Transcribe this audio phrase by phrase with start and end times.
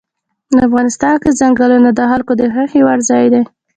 [0.67, 3.41] افغانستان کې ځنګلونه د خلکو د خوښې وړ ځای دی.